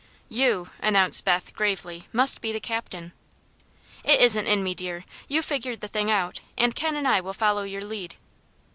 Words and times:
"You," 0.29 0.71
announced 0.79 1.25
Beth, 1.25 1.53
gravely, 1.53 2.07
"must 2.11 2.41
be 2.41 2.51
the 2.51 2.59
captain." 2.59 3.11
"It 4.03 4.19
isn't 4.19 4.47
in 4.47 4.63
me, 4.63 4.73
dear. 4.73 5.05
You 5.27 5.43
figured 5.43 5.81
the 5.81 5.87
thing 5.87 6.09
out, 6.09 6.41
and 6.57 6.73
Ken 6.73 6.95
and 6.95 7.07
I 7.07 7.21
will 7.21 7.33
follow 7.33 7.61
your 7.61 7.83
lead." 7.85 8.15